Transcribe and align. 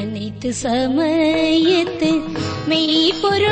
அனைத்து 0.00 0.50
சமயத்து 0.62 2.10
மெய்ப்பொருள் 2.68 3.51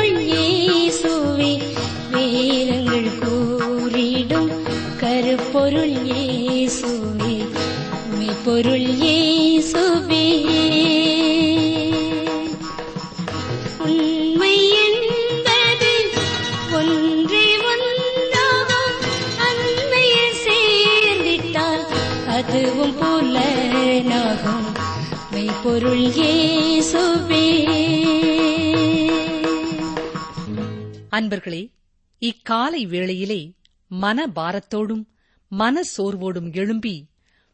அன்பர்களே 31.16 31.72
இக்காலை 32.20 32.88
வேளையிலே 32.88 33.52
மன 33.86 34.26
பாரத்தோடும் 34.26 35.04
மன 35.48 35.80
சோர்வோடும் 35.96 36.52
எழும்பி 36.52 37.06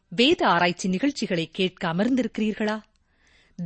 வேத 0.09 0.47
ஆராய்ச்சி 0.47 0.89
நிகழ்ச்சிகளை 0.89 1.49
கேட்க 1.51 1.93
அமர்ந்திருக்கிறீர்களா? 1.93 2.81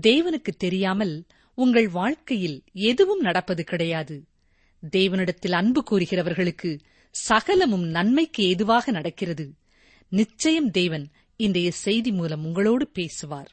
தேவனுக்கு 0.01 0.51
தெரியாமல் 0.57 1.25
உங்கள் 1.53 1.87
வாழ்க்கையில் 1.87 2.63
எதுவும் 2.73 3.19
நடப்பது 3.19 3.63
கிடையாது. 3.63 4.27
தேவனிடத்தில் 4.91 5.51
அன்பு 5.51 5.83
கூறுகிறவர்களுக்கு 5.91 6.79
சகலமும் 7.11 7.83
நன்மைக்கு 7.83 8.43
ஏதுவாக 8.43 8.91
நடக்கிறது. 8.91 9.53
நிச்சயம் 10.09 10.71
தேவன் 10.71 11.11
இன்றைய 11.35 11.71
செய்தி 11.71 12.11
மூலம் 12.11 12.45
உங்களோடு 12.45 12.87
பேசுவார். 12.87 13.51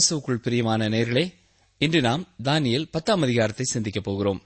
கிறிஸ்துவுக்குள் 0.00 0.42
பிரியமான 0.42 0.88
நேர்களே 0.88 1.34
இன்று 1.78 2.00
நாம் 2.00 2.28
தானியல் 2.44 2.88
பத்தாம் 2.90 3.22
அதிகாரத்தை 3.22 3.66
சிந்திக்கப் 3.66 4.04
போகிறோம். 4.04 4.42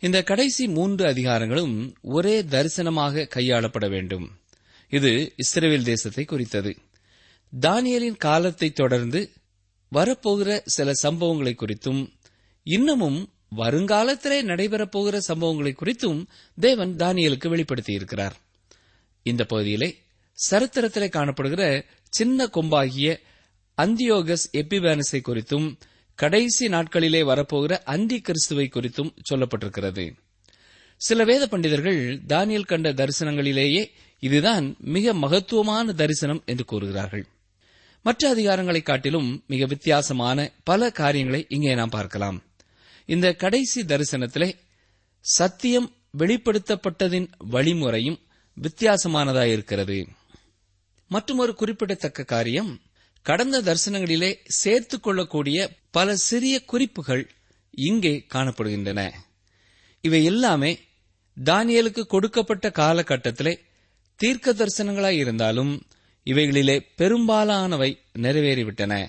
இந்த 0.00 0.22
கடைசி 0.22 0.68
மூன்று 0.68 1.06
அதிகாரங்களும் 1.06 1.94
ஒரே 2.02 2.42
தரிசனமாக 2.42 3.26
கையாளப்பட 3.34 3.88
வேண்டும். 3.88 4.30
இது 4.88 5.32
இஸ்ரேல் 5.36 5.82
தேசத்தை 5.82 6.24
குறித்தது. 6.24 6.76
தானியலின் 7.60 8.16
காலத்தை 8.16 8.70
தொடர்ந்து 8.70 9.30
வரப்போகிற 9.92 10.60
சில 10.64 10.92
சம்பவங்களை 11.02 11.56
குறித்தும் 11.56 12.12
இன்னமும் 12.62 13.32
வருங்காலத்திலே 13.56 14.42
நடைபெறப்போகிற 14.42 15.18
சம்பவங்களை 15.28 15.76
குறித்தும் 15.84 16.26
தேவன் 16.60 16.96
தானியலுக்கு 16.96 17.48
வெளிப்படுத்தியிருக்கிறார். 17.48 18.32
இந்த 19.22 19.44
பகுதியிலே 19.44 19.98
சரித்திரத்திலே 20.50 21.10
காணப்படுகிற 21.10 21.84
சின்ன 22.08 22.46
கொம்பாகிய 22.46 23.20
அந்தியோகஸ் 23.82 24.46
எப்பிபானஸை 24.52 25.20
குறித்தும் 25.20 25.78
கடைசி 26.14 26.68
நாட்களிலே 26.68 27.20
வரப்போகிற 27.24 27.72
அந்தி 27.84 28.20
கிறிஸ்துவை 28.20 28.68
குறித்தும் 28.72 29.12
சொல்லப்பட்டிருக்கிறது. 29.30 30.16
சில 30.96 31.24
வேத 31.24 31.46
பண்டிதர்கள் 31.46 32.00
தானியல் 32.26 32.66
கண்ட 32.66 32.92
தரிசனங்களிலேயே 32.92 33.90
இதுதான் 34.18 34.76
மிக 34.78 35.14
மகத்துவமான 35.14 35.92
தரிசனம் 35.92 36.42
என்று 36.46 36.64
கூறுகிறார்கள். 36.64 37.26
மற்ற 38.02 38.28
அதிகாரங்களை 38.30 38.82
காட்டிலும் 38.82 39.44
மிக 39.46 39.66
வித்தியாசமான 39.66 40.52
பல 40.64 40.90
காரியங்களை 40.90 41.46
இங்கே 41.48 41.74
நாம் 41.74 41.88
பார்க்கலாம். 41.88 42.42
இந்த 43.06 43.34
கடைசி 43.34 43.82
தரிசனத்திலே 43.82 44.50
சத்தியம் 45.20 45.88
வெளிப்படுத்தப்பட்டதின் 46.18 47.28
வழிமுறையும் 47.38 48.18
வித்தியாசமானதாயிருக்கிறது. 48.56 50.06
மற்றும் 51.08 51.38
ஒரு 51.38 51.54
குறிப்பிடத்தக்க 51.54 52.24
காரியம் 52.24 52.80
கடந்த 53.22 53.62
தரிசனங்களிலே 53.62 54.34
சேர்த்துக் 54.44 55.02
கொள்ளக்கூடிய 55.02 55.76
பல 55.90 56.16
சிறிய 56.16 56.64
குறிப்புகள் 56.64 57.30
இங்கே 57.70 58.26
காணப்படுகின்றன. 58.34 59.12
இவை 60.00 60.24
எல்லாமே 60.24 60.78
தானியலுக்கு 61.44 62.00
கொடுக்கப்பட்ட 62.00 62.68
காலகட்டத்திலே 62.68 63.58
தீர்க்க 64.16 64.52
தரிசனங்களாய் 64.52 65.16
இருந்தாலும் 65.16 65.86
இவைகளிலே 66.24 66.86
பெரும்பாலானவை 66.96 67.98
நிறைவேறிவிட்டன. 68.18 69.06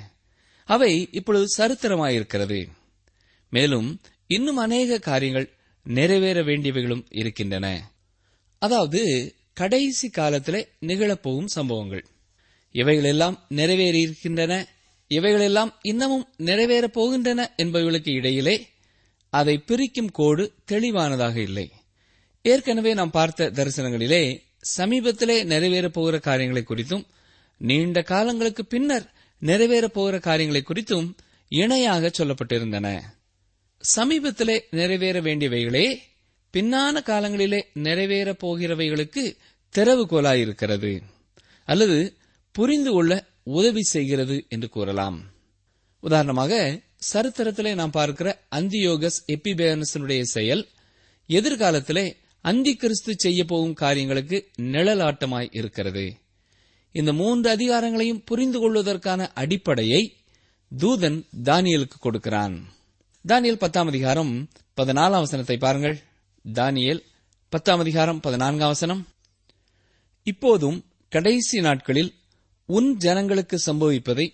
அவை 0.65 1.09
இப்பொழுது 1.11 1.47
சரித்திரமாயிருக்கிறது. 1.57 2.67
மேலும் 3.49 4.01
இன்னும் 4.27 4.57
அநேக 4.57 4.99
காரியங்கள் 4.99 5.53
நிறைவேற 5.83 6.43
வேண்டியவைகளும் 6.43 7.05
இருக்கின்றன. 7.09 7.91
அதாவது 8.59 9.33
கடைசி 9.53 10.09
காலத்திலே 10.09 10.67
நிகழப்போகும் 10.81 11.45
சம்பவங்கள். 11.45 12.05
இவைகளெல்லாம் 12.71 13.45
நிறைவேறியிருக்கின்றன. 13.49 14.65
இவைகளெல்லாம் 15.07 15.79
இன்னமும் 15.81 16.27
நிறைவேறப் 16.37 16.99
போகின்றன 16.99 17.45
என்பவர்களுக்கு 17.57 18.09
இடையிலே 18.09 18.67
அதை 19.29 19.57
பிரிக்கும் 19.57 20.11
கோடு 20.11 20.53
தெளிவானதாக 20.71 21.35
இல்லை. 21.35 21.71
ஏற்கனவே 22.41 22.93
நாம் 22.93 23.11
பார்த்த 23.11 23.51
தரிசனங்களிலே 23.51 24.41
சமீபத்திலே 24.77 25.43
நிறைவேறப் 25.43 25.93
போகிற 25.93 26.19
காரியங்களை 26.19 26.63
குறித்தும் 26.67 27.05
நீண்ட 27.57 28.01
காலங்களுக்கு 28.01 28.65
பின்னர் 28.65 29.13
நிறைவேறப் 29.41 29.93
போகிற 29.93 30.19
காரியங்களை 30.19 30.63
குறித்தும் 30.63 31.13
இணையாக 31.47 32.11
சொல்லப்பட்டிருந்தன. 32.17 33.01
சமீபத்திலே 33.95 34.59
நிறைவேற 34.71 35.21
வேண்டியவைகளே 35.21 35.97
பின்னான 36.57 37.01
காலங்களிலே 37.03 37.63
நிறைவேறப் 37.73 38.45
போகிறவைகளுக்கு 38.45 39.35
திறவுகோலாயிருக்கிறது. 39.75 41.01
அல்லது 41.65 42.15
புரிந்து 42.51 42.91
கொள்ள 42.91 43.27
உதவி 43.43 43.81
செய்கிறது 43.81 44.45
என்று 44.49 44.69
கூறலாம். 44.69 45.23
உதாரணமாக 45.99 46.81
சரித்திரத்திலே 47.13 47.73
நாம் 47.73 47.91
பார்க்கிற 47.91 48.43
அந்தியோகஸ் 48.55 49.19
எப்பிபேனசனுடைய 49.27 50.21
செயல் 50.21 50.67
எதிர்காலத்திலே 51.27 52.15
அந்தி 52.41 52.75
கிறிஸ்து 52.75 53.13
செய்ய 53.17 53.45
போகும் 53.45 53.73
காரியங்களுக்கு 53.73 54.49
நிழலாட்டமாய் 54.57 55.47
இருக்கிறது. 55.51 56.17
இந்த 56.91 57.13
மூன்று 57.13 57.55
அதிகாரங்களையும் 57.55 58.21
புரிந்து 58.25 58.59
கொள்வதற்கான 58.59 59.33
அடிப்படையை 59.33 60.15
தூதன் 60.77 61.25
தானியலுக்கு 61.43 61.97
கொடுக்கிறான். 61.99 62.67
தானியல் 63.27 63.57
பத்தாம் 63.57 63.87
அதிகாரம் 63.87 64.49
பதினாலாம் 64.77 65.25
வசனத்தை 65.25 65.57
பாருங்கள். 65.57 66.01
தானியல் 66.53 67.03
பத்தாம் 67.49 67.79
அதிகாரம் 67.79 68.19
பதினான்காம் 68.19 68.69
வசனம். 68.69 69.07
இப்போதும் 70.23 70.85
கடைசி 71.09 71.61
நாட்களில் 71.61 72.13
உன் 72.75 72.89
ஜனங்களுக்கு 72.97 73.57
சம்பவிப்பதை 73.65 74.25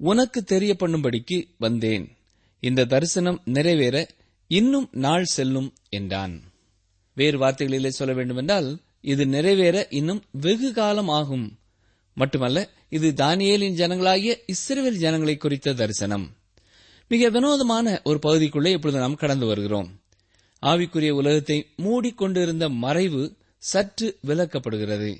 உனக்கு 0.00 0.40
தெரிய 0.42 0.72
பண்ணும்படிக்கு 0.78 1.38
வந்தேன். 1.58 2.06
இந்த 2.62 2.86
தரிசனம் 2.92 3.38
நிறைவேற 3.56 3.96
இன்னும் 4.50 4.88
நாள் 5.04 5.26
செல்லும் 5.34 5.68
என்றான். 5.88 6.34
வேறு 7.16 7.36
வார்த்தைகளிலே 7.38 7.90
சொல்ல 7.98 8.12
வேண்டுமென்றால் 8.14 8.68
இது 9.12 9.24
நிறைவேற 9.26 9.76
இன்னும் 9.90 10.22
வெகு 10.44 10.70
காலம் 10.72 11.10
ஆகும். 11.18 11.46
மட்டுமல்ல 12.16 12.58
இது 12.88 13.08
தானியேலின் 13.16 13.78
ஜனங்களாகிய 13.80 14.32
இஸ்ரேல் 14.46 14.98
ஜனங்களை 14.98 15.36
குறித்த 15.36 15.72
தரிசனம். 15.72 16.26
மிக 17.10 17.28
வினோதமான 17.28 17.86
ஒரு 18.04 18.18
பகுதிக்குள்ளே 18.22 18.72
இப்பொழுது 18.76 19.00
நாம் 19.00 19.20
கடந்து 19.22 19.46
வருகிறோம். 19.46 19.88
ஆவிக்குரிய 20.62 21.12
உலகத்தை 21.20 21.58
மூடிக்கொண்டிருந்த 21.82 22.66
மறைவு 22.84 23.22
சற்று 23.70 24.08
விலக்கப்படுகிறது 24.26 25.10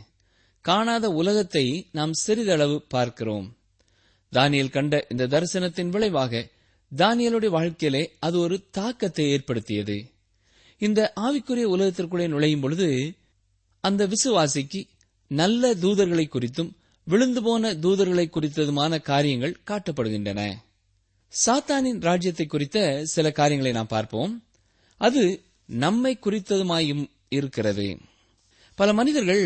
காணாத 0.64 1.06
உலகத்தை 1.10 1.88
நாம் 1.92 2.12
சிறிதளவு 2.12 2.76
பார்க்கிறோம். 2.88 3.46
தானியல் 4.32 4.70
கண்ட 4.70 5.06
இந்த 5.08 5.26
தரிசனத்தின் 5.26 5.88
விளைவாக 5.88 6.48
தானியலுடைய 6.92 7.48
வாழ்க்கையிலே 7.48 8.02
அது 8.18 8.38
ஒரு 8.38 8.56
தாக்கத்தை 8.70 9.24
ஏற்படுத்தியது. 9.30 9.96
இந்த 10.78 11.12
ஆவிக்குரிய 11.20 11.66
உலகத்திற்குள்ளே 11.74 12.26
நுழையும் 12.28 12.60
பொழுது 12.60 12.88
அந்த 13.80 14.02
விசுவாசிக்கு 14.06 14.80
நல்ல 15.30 15.74
தூதர்களை 15.74 16.26
குறித்தும் 16.28 16.70
விழுந்து 17.06 17.42
போன 17.42 17.72
தூதர்களை 17.74 18.26
குறித்ததுமான 18.28 19.02
காரியங்கள் 19.02 19.60
காட்டப்படுகின்றன. 19.70 20.40
சாத்தானின் 21.32 22.00
ராஜ்யத்தை 22.00 22.46
குறித்த 22.46 22.78
சில 23.04 23.30
காரியங்களை 23.30 23.72
நாம் 23.72 23.94
பார்ப்போம். 23.96 24.32
அது 25.00 25.24
நம்மை 25.66 26.18
குறித்ததுமாயும் 26.24 27.04
இருக்கிறது. 27.28 27.88
பல 28.78 28.92
மனிதர்கள் 28.92 29.44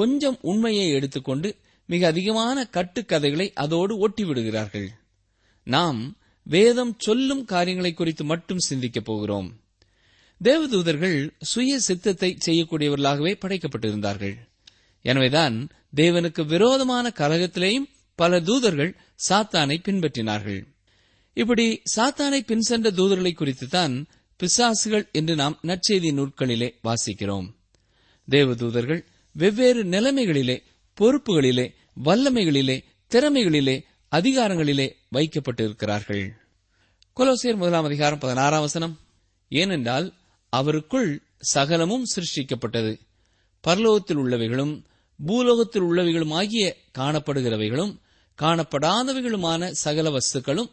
கொஞ்சம் 0.00 0.38
உண்மையை 0.40 0.86
எடுத்துக்கொண்டு 0.90 1.48
மிக 1.88 2.02
அதிகமான 2.06 2.58
கட்டுக்கதைகளை 2.72 3.46
அதோடு 3.54 3.94
ஒட்டி 3.98 4.24
விடுகிறார்கள் 4.24 4.88
நாம் 5.66 6.00
வேதம் 6.46 6.92
சொல்லும் 6.98 7.44
காரியங்களை 7.44 7.90
குறித்து 7.94 8.24
மட்டும் 8.24 8.62
சிந்திக்கப் 8.68 9.04
போகிறோம். 9.04 9.48
தேவதூதர்கள் 10.40 11.16
சுய 11.40 11.78
சித்தத்தை 11.78 12.30
செய்யக்கூடியவர்களாகவே 12.46 13.32
படைக்கப்பட்டிருந்தார்கள். 13.42 14.36
எனவேதான் 15.04 15.56
தேவனுக்கு 15.96 16.42
விரோதமான 16.46 17.12
கலகத்திலேயும் 17.14 17.88
பல 18.18 18.40
தூதர்கள் 18.40 18.92
சாத்தானை 19.28 19.76
பின்பற்றினார்கள். 19.86 20.62
இப்படி 21.36 21.66
சாத்தானை 21.96 22.40
பின் 22.40 22.66
சென்ற 22.70 22.90
தூதர்களை 22.90 23.32
குறித்துத்தான் 23.34 23.94
பிசாசுகள் 24.40 25.06
என்று 25.12 25.34
நாம் 25.34 25.56
நற்செய்தி 25.62 26.10
நூட்களிலே 26.18 26.70
வாசிக்கிறோம். 26.84 27.48
தேவதூதர்கள் 28.28 29.02
வெவ்வேறு 29.38 29.84
நிலைமைகளிலே 29.84 30.62
பொறுப்புகளிலே 31.00 31.74
வல்லமைகளிலே 32.04 32.84
திறமைகளிலே 33.10 33.82
அதிகாரங்களிலே 34.10 34.92
வைக்கப்பட்டிருக்கிறார்கள். 35.12 36.30
கொலோசியர் 37.16 37.56
முதலாம் 37.56 37.84
அதிகாரம் 37.84 38.18
பதினாறாம் 38.18 38.60
வசனம். 38.60 38.98
ஏனென்றால் 39.48 40.14
அவருக்குள் 40.56 41.18
சகலமும் 41.38 42.04
சிருஷ்டிக்கப்பட்டது. 42.16 43.00
பரலோகத்தில் 43.66 44.18
உள்ளவைகளும் 44.18 44.84
பூலோகத்தில் 45.26 45.82
உள்ளவைகளும் 45.82 46.34
ஆகிய 46.34 46.76
காணப்படுகிறவைகளும் 46.98 47.96
காணப்படாதவைகளுமான 48.38 49.70
சகல 49.70 50.10
வஸ்துக்களும் 50.10 50.70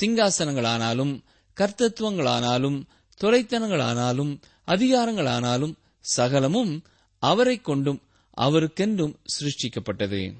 சிங்காசனங்களானாலும் 0.00 1.22
கர்த்தத்துவங்களானாலும் 1.56 2.82
துறைத்தனங்களானாலும் 3.20 4.40
அதிகாரங்களானாலும் 4.66 5.74
சகலமும் 6.00 6.82
அவரை 7.18 7.60
கொண்டும் 7.60 8.02
அவருக்கென்றும் 8.40 9.14
சிருஷ்டிக்கப்பட்டது. 9.40 10.32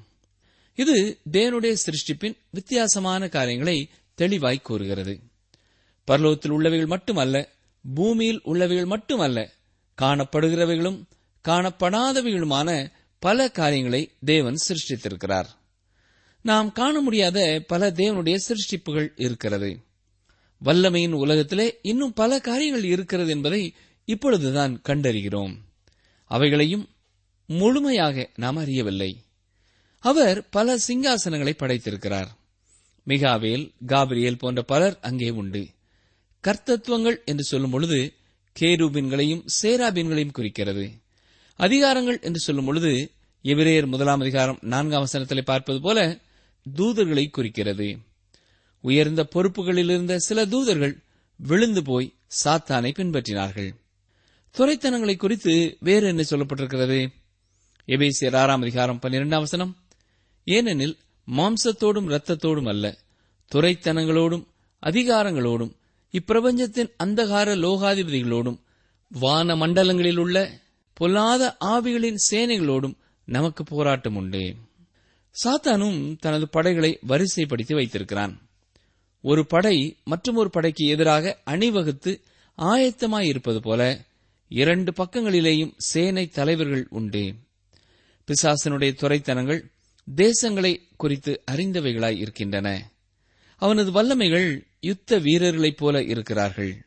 இது 0.75 1.19
தேவனுடைய 1.31 1.75
சிருஷ்டிப்பின் 1.85 2.37
வித்தியாசமான 2.49 3.27
காரியங்களை 3.27 3.89
தெளிவாய் 4.15 4.61
கூறுகிறது. 4.61 5.19
பரலோகத்தில் 6.11 6.51
உள்ளவைகள் 6.51 6.87
மட்டுமல்ல 6.87 7.49
பூமியில் 7.93 8.41
உள்ளவைகள் 8.45 8.85
மட்டுமல்ல 8.85 9.53
காணப்படுகிறவைகளும் 10.01 11.03
காணப்படாதவைகளுமான 11.47 12.91
பல 13.19 13.51
காரியங்களை 13.51 14.11
தேவன் 14.25 14.55
சிருஷ்டித்திருக்கிறார். 14.67 15.45
நாம் 16.41 16.71
காண 16.71 16.99
முடியாத 16.99 17.63
பல 17.67 17.91
தேவனுடைய 17.91 18.37
சிருஷ்டிப்புகள் 18.47 19.09
இருக்கிறது. 19.15 19.79
வல்லமையின் 20.65 21.11
உலகத்திலே 21.11 21.79
இன்னும் 21.81 22.13
பல 22.13 22.39
காரியங்கள் 22.39 22.83
இருக்கிறது 22.83 23.29
என்பதை 23.29 23.73
இப்பொழுதுதான் 24.05 24.81
கண்டறிகிறோம். 24.87 25.55
அவைகளையும் 26.25 26.89
முழுமையாக 27.49 28.29
நாம் 28.35 28.57
அறியவில்லை. 28.57 29.23
அவர் 29.99 30.49
பல 30.49 30.75
சிங்காசனங்களை 30.87 31.53
படைத்திருக்கிறார். 31.57 32.27
மிகாவேல் 33.07 33.73
காபிரியல் 33.87 34.37
போன்ற 34.37 34.61
பலர் 34.61 34.99
அங்கே 35.01 35.29
உண்டு. 35.29 35.67
கர்த்தத்துவங்கள் 36.43 37.23
என்று 37.25 37.43
சொல்லும் 37.43 37.69
பொழுது 37.69 38.13
கேரூபின்களையும் 38.59 39.45
சேராபின்களையும் 39.61 40.31
குறிக்கிறது. 40.31 40.91
அதிகாரங்கள் 41.57 42.21
என்று 42.21 42.39
சொல்லும் 42.39 42.65
பொழுது 42.65 43.11
எபிரேயர் 43.43 43.85
முதலாம் 43.85 44.19
அதிகாரம் 44.19 44.57
நான்காம் 44.61 45.05
வசனத்திலே 45.05 45.41
பார்ப்பது 45.41 45.81
போல 45.81 46.19
தூதர்களை 46.75 47.29
குறிக்கிறது. 47.29 47.97
உயர்ந்த 48.81 49.27
பொறுப்புகளில் 49.35 49.89
இருந்த 49.89 50.17
சில 50.17 50.45
தூதர்கள் 50.45 51.03
விழுந்து 51.37 51.83
போய் 51.83 52.13
சாத்தானை 52.43 52.91
பின்பற்றினார்கள். 52.93 53.71
துறைத்தனங்களை 54.57 55.17
குறித்து 55.17 55.77
வேறு 55.79 56.07
என்ன 56.07 56.23
சொல்லப்பட்டிருக்கிறது? 56.29 56.99
எபேசியர் 57.89 58.35
ஆறாம் 58.35 58.61
அதிகாரம் 58.61 58.99
பன்னிரெண்டாம் 59.01 59.39
வசனம். 59.39 59.77
ஏனெனில் 60.43 60.97
மாம்சத்தோடும் 61.37 62.09
இரத்தத்தோடும் 62.09 62.67
அல்ல 62.67 62.97
துறைத்தனங்களோடும் 63.55 64.43
அதிகாரங்களோடும் 64.81 65.71
இப்பிரபஞ்சத்தின் 66.11 66.91
அந்தகார 67.03 67.55
லோகாதிபதிகளோடும் 67.55 68.59
வான 69.09 69.55
மண்டலங்களில் 69.55 70.17
உள்ள 70.17 70.59
பொல்லாத 70.93 71.57
ஆவிகளின் 71.65 72.15
சேனைகளோடும் 72.31 72.93
நமக்கு 73.25 73.63
போராட்டம் 73.63 74.15
உண்டு. 74.15 74.55
சாத்தானும் 75.43 76.17
தனது 76.19 76.49
படைகளை 76.49 76.99
வரிசைப்படுத்தி 77.07 77.73
வைத்திருக்கிறான். 77.73 78.49
ஒரு 79.21 79.45
படை 79.45 79.97
மற்றொரு 80.03 80.49
படைக்கு 80.49 80.85
எதிராக 80.85 81.39
அணிவகுத்து 81.43 82.21
ஆயத்தமாயிருப்பது 82.57 83.57
போல 83.57 84.05
இரண்டு 84.47 84.91
பக்கங்களிலேயும் 84.91 85.73
சேனை 85.77 86.27
தலைவர்கள் 86.27 86.87
உண்டு. 86.89 87.33
பிசாசனுடைய 88.29 88.91
துறைத்தனங்கள் 89.01 89.61
தேசங்களை 90.15 90.81
குறித்து 90.97 91.43
அறிந்தவைகளாய் 91.51 92.17
இருக்கின்றன. 92.17 92.91
அவனது 93.55 93.89
வல்லமைகள் 93.91 94.63
யுத்த 94.79 95.17
வீரர்களைப் 95.17 95.77
போல 95.77 96.03
இருக்கிறார்கள். 96.03 96.85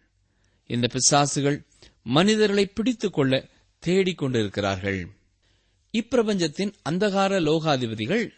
இந்த 0.66 0.88
பிசாசுகள் 0.92 1.64
மனிதர்களை 2.02 2.66
பிடித்துக் 2.66 3.12
கொள்ள 3.12 3.48
தேடிக் 3.78 4.18
கொண்டிருக்கிறார்கள். 4.18 5.08
இப்பிரபஞ்சத்தின் 5.92 6.72
அந்தகார 6.90 7.40
லோகாதிபதிகள் 7.40 8.30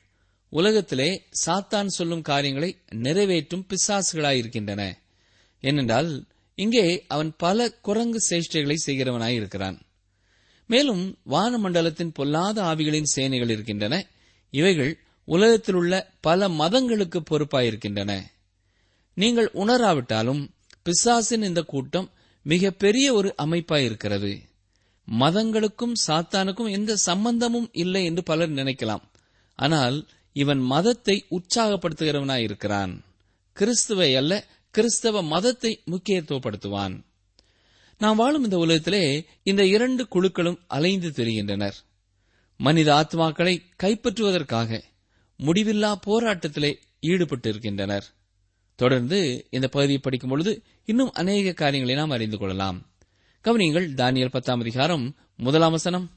உலகத்திலே 0.48 1.26
சாத்தான் 1.46 1.86
சொல்லும் 1.86 2.22
காரியங்களை 2.22 2.78
நிறைவேற்றும் 2.90 3.66
பிசாசுகளாயிருக்கின்றன 3.68 4.92
ஏனென்றால் 5.60 6.26
இங்கே 6.54 7.04
அவன் 7.08 7.34
பல 7.36 7.70
குரங்கு 7.70 8.22
சேஷ்டைகளை 8.30 8.74
செய்கிறவனாயிருக்கிறான் 8.86 9.78
மேலும் 10.66 11.18
வானமண்டலத்தின் 11.30 12.14
பொல்லாத 12.14 12.62
ஆவிகளின் 12.62 13.10
சேனைகள் 13.14 13.50
இருக்கின்றன. 13.50 14.06
இவைகள் 14.50 14.98
உலகத்தில் 15.24 15.74
உள்ள 15.74 16.12
பல 16.20 16.48
மதங்களுக்கு 16.48 17.22
பொறுப்பாயிருக்கின்றன. 17.30 18.20
நீங்கள் 19.14 19.50
உணராவிட்டாலும் 19.54 20.50
பிசாசின் 20.82 21.42
இந்த 21.42 21.62
கூட்டம் 21.62 22.10
மிக 22.42 22.70
பெரிய 22.70 23.12
ஒரு 23.12 23.34
அமைப்பாயிருக்கிறது. 23.38 24.40
மதங்களுக்கும் 25.20 25.92
சாத்தானுக்கும் 26.06 26.70
எந்த 26.70 26.96
சம்பந்தமும் 26.96 27.68
இல்லை 27.72 28.04
என்று 28.04 28.22
பலர் 28.22 28.50
நினைக்கலாம். 28.50 29.02
ஆனால் 29.54 30.08
இவன் 30.32 30.58
மதத்தை 30.58 31.26
உற்சாகப்படுத்துகிறவனாயிருக்கிறான். 31.30 33.00
கிறிஸ்துவை 33.52 34.16
அல்ல 34.16 34.46
கிறிஸ்தவ 34.70 35.22
மதத்தை 35.22 35.82
முக்கியத்துவப்படுத்துவான். 35.90 37.04
நாம் 37.98 38.16
வாழும் 38.16 38.44
இந்த 38.44 38.56
உலகத்திலே 38.56 39.24
இந்த 39.42 39.66
இரண்டு 39.66 40.06
குழுக்களும் 40.10 40.58
அலைந்து 40.66 41.08
திரிகின்றனர். 41.08 41.72
மனித 42.56 42.94
ஆத்மாக்களை 42.94 43.60
கைப்பற்றுவதற்காக 43.82 44.82
முடிவில்லா 45.38 45.94
போராட்டத்திலே 46.06 46.74
ஈடுபட்டிருக்கின்றனர். 47.06 48.02
தொடர்ந்து 48.74 49.46
இந்த 49.50 49.68
பகுதியை 49.68 50.00
படிக்கும் 50.02 50.30
பொழுது 50.30 50.62
இன்னும் 50.84 51.10
அநேக 51.12 51.52
காரியங்களை 51.52 51.94
நாம் 51.94 52.10
அறிந்து 52.10 52.38
கொள்ளலாம். 52.38 52.86
கவனியங்கள் 53.44 53.94
தானியல் 53.94 54.30
பத்தாம் 54.30 54.60
அதிகாரம் 54.60 55.14
முதலாம் 55.36 55.70
வசனம். 55.70 56.10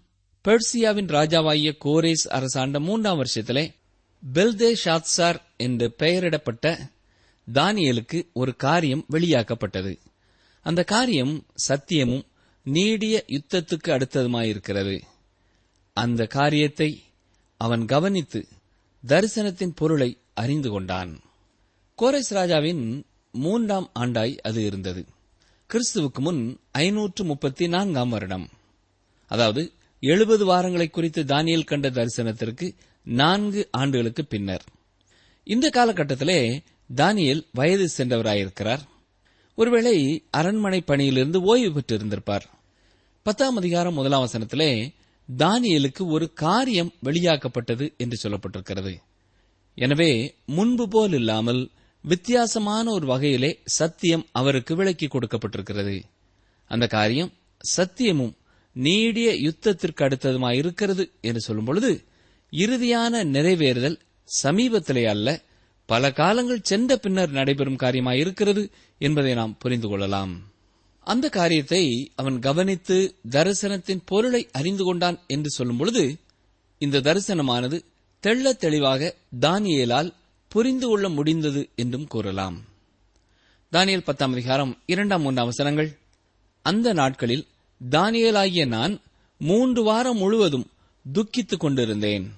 பெர்சியாவின் 0.48 1.07
ராஜாவாகிய 1.07 1.77
கோரேஸ் 1.86 2.27
அரசாண்ட 2.27 2.79
மூன்றாம் 2.79 3.24
வருஷத்திலே 3.24 3.74
பெல்தே 4.34 4.75
ஷாத்சார் 4.86 5.41
என்று 5.57 5.96
பெயரிடப்பட்ட 5.98 6.77
தானியலுக்கு 7.53 8.27
ஒரு 8.34 8.55
காரியம் 8.55 9.05
வெளியாக்கப்பட்டது. 9.07 10.00
அந்த 10.67 10.83
காரியம் 10.83 11.45
சத்தியமும் 11.67 12.25
நீடிய 12.63 13.24
யுத்தத்துக்கு 13.27 13.88
அடுத்ததுமாயிருக்கிறது. 13.88 15.01
அந்த 15.93 16.25
காரியத்தை 16.25 17.03
அவன் 17.57 17.86
கவனித்து 17.86 18.47
தரிசனத்தின் 19.07 19.75
பொருளை 19.75 20.17
அறிந்து 20.33 20.69
கொண்டான். 20.69 21.19
கோரேஸ் 22.01 22.29
ராஜாவின் 22.29 23.05
மூன்றாம் 23.31 23.91
ஆண்டாய் 24.00 24.38
அது 24.38 24.65
இருந்தது. 24.65 25.05
கிறிஸ்துவுக்கு 25.74 26.19
முன் 26.19 26.59
ஐநூற்று 26.71 27.24
முப்பத்தி 27.24 27.67
நான்காம் 27.67 28.09
வருடம். 28.09 28.50
அதாவது 29.27 29.71
எழுபது 30.00 30.45
வாரங்களை 30.45 30.89
குறித்து 30.89 31.24
தானியல் 31.24 31.65
கண்ட 31.65 31.89
தரிசனத்திற்கு 31.89 32.75
நான்கு 33.03 33.67
ஆண்டுகளுக்கு 33.71 34.25
பின்னர். 34.25 34.63
இந்த 35.43 35.69
காலகட்டத்திலே 35.74 36.63
தானியல் 36.95 37.45
வயது 37.51 37.89
சென்றவராயிருக்கிறார். 37.97 38.81
ஒருவேளை 39.58 40.28
அரண்மனை 40.32 40.82
பணியிலிருந்து 40.82 41.42
ஓய்வு 41.42 41.70
பெற்றிருந்திருப்பார். 41.72 42.46
பத்தாம் 43.24 43.56
அதிகாரம் 43.56 43.94
முதலாம் 43.94 44.26
வசனத்திலே 44.26 44.94
தானியலுக்கு 45.38 46.04
ஒரு 46.06 46.34
காரியம் 46.34 46.94
வெளியாக்கப்பட்டது 47.04 47.94
என்று 47.98 48.18
சொல்லப்பட்டிருக்கிறது. 48.24 48.94
எனவே 49.76 50.36
முன்பு 50.46 50.88
போல் 50.88 51.14
இல்லாமல் 51.14 51.72
வித்தியாசமான 52.04 52.92
ஒரு 52.92 53.06
வகையிலே 53.06 53.60
சத்தியம் 53.64 54.26
அவருக்கு 54.32 54.76
விளக்கி 54.76 55.08
கொடுக்கப்பட்டிருக்கிறது. 55.08 56.04
அந்த 56.72 56.88
காரியம் 56.88 57.34
சத்தியமும் 57.78 58.34
நீடிய 58.76 59.30
யுத்தத்திற்கு 59.48 60.02
அடுத்ததுமாயிருக்கிறது 60.08 61.04
என்று 61.22 61.40
சொல்லும் 61.40 61.66
பொழுது 61.66 61.92
இறுதியான 62.54 63.24
நிறைவேறுதல் 63.26 64.00
சமீபத்திலே 64.44 65.06
அல்ல 65.08 65.28
பல 65.88 66.12
காலங்கள் 66.12 66.62
சென்ற 66.62 66.98
பின்னர் 66.98 67.29
நடைபெறும் 67.29 67.75
காரியமாயிருக்கிறது 67.75 68.72
என்பதை 68.98 69.34
நாம் 69.34 69.58
புரிந்து 69.58 69.88
கொள்ளலாம். 69.88 70.51
அந்த 71.00 71.29
காரியத்தை 71.29 72.12
அவன் 72.15 72.39
கவனித்து 72.39 73.15
தரிசனத்தின் 73.29 74.01
பொருளை 74.06 74.50
அறிந்து 74.51 74.84
கொண்டான் 74.84 75.20
என்று 75.27 75.50
சொல்லும் 75.50 75.77
பொழுது 75.77 76.17
இந்த 76.77 77.00
தரிசனமானது 77.00 77.82
தெள்ள 78.22 78.51
தெளிவாக 78.51 79.15
தானியலால் 79.39 80.13
புரிந்து 80.48 80.88
கொள்ள 80.88 81.10
முடிந்தது 81.10 81.70
என்றும் 81.75 82.08
கூறலாம். 82.08 82.58
தானியல் 83.72 84.03
பத்தாம் 84.03 84.32
அதிகாரம் 84.32 84.77
இரண்டாம் 84.86 85.22
மூன்றாம் 85.22 85.44
அவசரங்கள் 85.44 85.98
அந்த 86.62 86.94
நாட்களில் 86.94 87.48
தானியலாகிய 87.91 88.67
நான் 88.67 89.00
மூன்று 89.38 89.84
வாரம் 89.84 90.17
முழுவதும் 90.17 90.72
துக்கித்துக் 91.13 91.60
கொண்டிருந்தேன். 91.60 92.34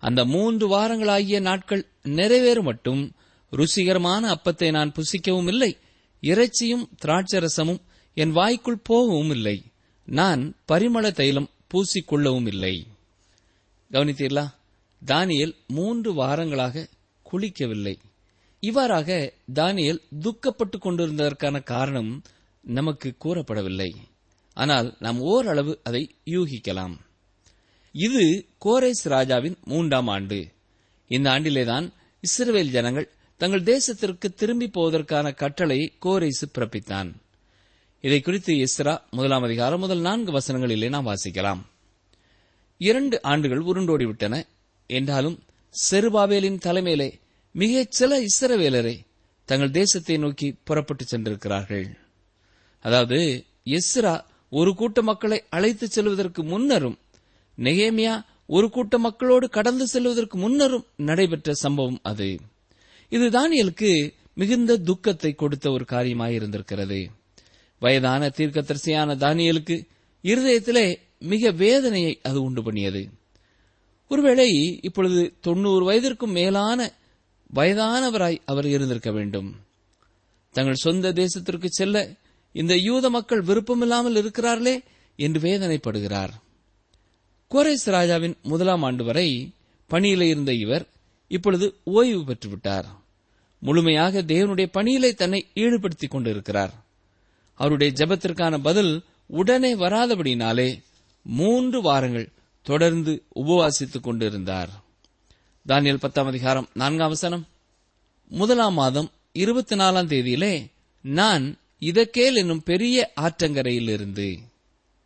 அந்த 0.00 0.24
மூன்று 0.24 0.68
வாரங்களாகிய 0.68 1.40
நாட்கள் 1.40 1.86
நிறைவேறும் 2.02 2.62
மட்டும் 2.62 3.12
ருசிகரமான 3.52 4.34
அப்பத்தை 4.34 4.70
நான் 4.70 4.92
புசிக்கவும் 4.92 5.46
இல்லை. 5.46 5.76
இறைச்சியும் 6.20 6.88
திராட்சரசமும் 7.04 7.80
என் 8.14 8.32
வாய்க்குள் 8.32 8.78
போகவும் 8.78 9.30
இல்லை. 9.30 9.62
நான் 10.06 10.54
பரிமள 10.72 11.10
தைலம் 11.12 11.50
பூசிக்கொள்ளவும் 11.68 12.46
இல்லை. 12.46 12.86
கவனித்தீர்களா? 13.90 14.46
தானியல் 15.06 15.54
மூன்று 15.66 16.14
வாரங்களாக 16.14 16.88
குளிக்கவில்லை. 17.32 17.96
இவ்வாறாக 18.60 19.32
தானியல் 19.54 20.00
துக்கப்பட்டுக் 20.20 20.84
கொண்டிருந்ததற்கான 20.84 21.62
காரணம் 21.62 22.22
நமக்கு 22.60 23.14
கூறப்படவில்லை. 23.24 23.90
ஆனால் 24.54 24.96
நாம் 24.98 25.20
ஓரளவு 25.20 25.80
அதை 25.82 26.14
யூகிக்கலாம். 26.26 26.96
இது 27.92 28.46
கோரேஸ் 28.64 29.02
ராஜாவின் 29.02 29.56
மூன்றாம் 29.64 30.08
ஆண்டு. 30.08 30.48
இந்த 31.08 31.30
ஆண்டிலேதான் 31.30 31.92
இஸ்ரவேல் 32.20 32.68
ஜனங்கள் 32.68 33.08
தங்கள் 33.36 33.62
தேசத்திற்கு 33.62 34.34
திரும்பி 34.34 34.70
போவதற்கான 34.70 35.34
கட்டளை 35.34 35.92
கோரேசு 36.04 36.46
பிறப்பித்தான். 36.58 37.12
இதை 38.00 38.20
குறித்து 38.20 38.54
இஸ்ரா 38.54 38.98
முதலாம் 39.10 39.42
அதிகாரம் 39.42 39.80
முதல் 39.80 40.00
நான்கு 40.00 40.32
வசனங்களிலே 40.32 40.88
நாம் 40.88 41.06
வாசிக்கலாம். 41.06 41.60
இரண்டு 42.78 43.22
ஆண்டுகள் 43.22 43.64
உருண்டோடிவிட்டன. 43.64 44.46
என்றாலும் 44.86 45.42
செருபாவேலின் 45.90 46.58
தலைமையிலே 46.58 47.20
மிகச் 47.52 47.92
சில 47.92 48.20
இஸ்ரவேலரை 48.20 49.00
தங்கள் 49.44 49.70
தேசத்தை 49.70 50.16
நோக்கி 50.16 50.56
புறப்பட்டு 50.64 51.04
சென்றிருக்கிறார்கள். 51.04 51.96
அதாவது 52.80 53.44
எஸ்ரா 53.64 54.24
ஒரு 54.50 54.74
கூட்ட 54.74 55.02
மக்களை 55.02 55.44
அழைத்துச் 55.50 55.90
செல்வதற்கு 55.90 56.42
முன்னரும் 56.42 56.98
நெகேமியா 57.58 58.24
ஒரு 58.46 58.70
கூட்ட 58.70 58.98
மக்களோடு 58.98 59.48
கடந்து 59.48 59.86
செல்வதற்கு 59.86 60.38
முன்னரும் 60.38 60.84
நடைபெற்ற 60.96 61.54
சம்பவம் 61.54 61.98
அது. 62.02 62.38
இது 63.08 63.28
தானியலுக்கு 63.28 64.12
மிகுந்த 64.34 64.76
துக்கத்தை 64.76 65.34
கொடுத்த 65.34 65.70
ஒரு 65.70 65.84
காரியமாயிருந்திருக்கிறது. 65.88 67.06
வயதான 67.80 68.28
தீர்க்கதரிசியான 68.28 69.16
தானியலுக்கு 69.16 69.86
இருதயத்திலே 70.22 70.96
மிக 71.18 71.50
வேதனையை 71.50 72.18
அது 72.22 72.42
உண்டு 72.42 72.62
பண்ணியது. 72.62 73.08
ஒருவேளை 74.08 74.78
இப்பொழுது 74.82 75.34
தொண்ணூறு 75.40 75.84
வயதிற்கும் 75.90 76.30
மேலான 76.30 76.92
வயதானவராய் 77.54 78.38
அவர் 78.44 78.66
இருந்திருக்க 78.66 79.10
வேண்டும். 79.10 79.56
தங்கள் 80.50 80.74
சொந்த 80.74 81.12
தேசத்திற்கு 81.12 81.66
செல்ல 81.66 82.08
இந்த 82.52 82.76
யூத 82.76 83.10
மக்கள் 83.10 83.40
விருப்பமில்லாமல் 83.40 84.14
இருக்கிறார்களே 84.14 84.80
என்று 85.16 85.40
வேதனைப்படுகிறார். 85.40 86.30
கோரேஸ் 87.50 87.84
ராஜாவின் 87.84 88.36
முதலாம் 88.42 88.82
ஆண்டு 88.82 89.04
வரை 89.04 89.50
பணியில் 89.86 90.20
இருந்த 90.20 90.52
இவர் 90.52 90.86
இப்பொழுது 91.28 91.76
ஓய்வு 91.84 92.20
பெற்றுவிட்டார். 92.20 92.84
முழுமையாக 93.58 94.22
தேவனுடைய 94.22 94.66
பணியிலே 94.66 95.14
தன்னை 95.14 95.46
ஈடுபடுத்திக் 95.54 96.10
கொண்டிருக்கிறார். 96.10 96.72
அவருடைய 97.54 97.92
ஜெபத்திற்கான 97.96 98.58
பதில் 98.58 99.02
உடனே 99.26 99.74
வராதபடினாலே 99.74 100.82
மூன்று 101.22 101.82
வாரங்கள் 101.82 102.28
தொடர்ந்து 102.62 103.22
உபவாசித்துக் 103.34 104.02
கொண்டிருந்தார். 104.02 104.70
தானியல் 105.68 106.00
பத்தாம் 106.00 106.26
அதிகாரம் 106.26 106.68
நான்காம் 106.74 107.08
வசனம். 107.08 107.46
முதலாம் 108.28 108.74
மாதம் 108.74 109.10
இருபத்தி 109.32 109.76
நாலாம் 109.76 110.10
தேதியிலே 110.12 110.66
நான் 111.00 111.56
இதக்கேல் 111.80 112.34
என்னும் 112.34 112.62
பெரிய 112.62 113.12
ஆற்றங்கரையிலிருந்து 113.20 114.38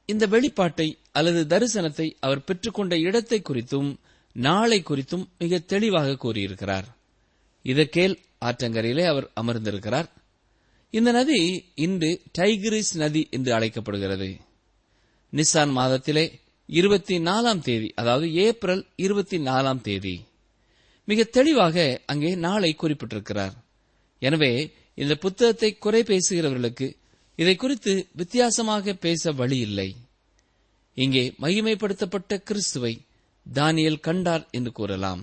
இந்த 0.06 0.26
வெளிப்பாட்டை 0.26 0.99
அல்லது 1.12 1.42
தரிசனத்தை 1.44 2.16
அவர் 2.20 2.44
பெற்றுக்கொண்ட 2.44 2.94
இடத்தை 3.00 3.42
குறித்தும் 3.49 3.96
நாளை 4.32 4.82
குறித்தும் 4.82 5.25
மிக 5.38 5.58
தெளிவாக 5.58 6.16
கூறியிருக்கிறார். 6.16 6.87
இதற்கேல் 7.62 8.16
ஆற்றங்கரையிலே 8.40 9.04
அவர் 9.06 9.30
அமர்ந்திருக்கிறார். 9.34 10.08
இந்த 10.90 11.11
நதி 11.12 11.64
இன்று 11.75 12.20
டைகிரிஸ் 12.38 12.92
நதி 12.94 13.28
என்று 13.30 13.52
அழைக்கப்படுகிறது. 13.54 14.28
நிசான் 15.32 15.73
மாதத்திலே 15.73 16.25
இருபத்தி 16.66 17.18
நாலாம் 17.18 17.58
தேதி 17.58 17.92
அதாவது 17.94 18.34
ஏப்ரல் 18.34 18.87
இருபத்தி 18.96 19.38
நாலாம் 19.38 19.80
தேதி. 19.80 20.25
மிக 21.04 21.25
தெளிவாக 21.25 22.02
அங்கே 22.06 22.34
நாளை 22.34 22.76
குறிப்பிட்டிருக்கிறார். 22.82 23.54
எனவே 24.18 24.52
இந்த 24.94 25.14
புத்தகத்தை 25.14 25.70
குறை 25.75 26.02
பேசுகிறவர்களுக்கு 26.02 26.87
இதை 27.36 27.56
குறித்து 27.56 27.92
வித்தியாசமாக 28.12 28.92
பேச 28.94 29.32
வழி 29.32 29.58
இல்லை 29.58 29.96
இங்கே 30.94 31.34
மகிமைப்படுத்தப்பட்ட 31.40 32.36
கிறிஸ்துவை 32.36 32.94
தானியல் 33.46 34.00
கண்டார் 34.00 34.44
என்று 34.50 34.72
கூறலாம். 34.72 35.22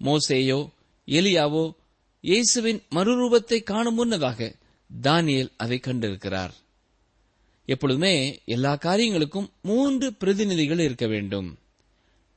மோசேயோ 0.00 0.60
எலியாவோ 1.08 1.64
இயேசுவின் 2.20 2.80
மறுரூபத்தை 2.90 3.62
காணும் 3.62 3.94
முன்னதாக 3.94 4.54
தானியல் 5.02 5.50
அதை 5.56 5.80
கண்டிருக்கிறார். 5.82 6.54
எப்பொழுதுமே 7.68 8.42
எல்லா 8.44 8.72
காரியங்களுக்கும் 8.76 9.48
மூன்று 9.62 10.12
பிரதிநிதிகள் 10.12 10.78
இருக்க 10.78 11.06
வேண்டும். 11.06 11.48